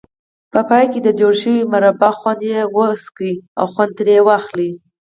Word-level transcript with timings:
په 0.51 0.59
پای 0.69 0.85
کې 0.91 0.99
د 1.03 1.09
جوړې 1.19 1.37
شوې 1.41 1.61
مربا 1.73 2.09
خوند 2.17 2.43
وڅکئ 2.75 3.33
او 3.59 3.65
خوند 3.73 3.91
ترې 3.97 4.17
واخلئ. 4.27 4.69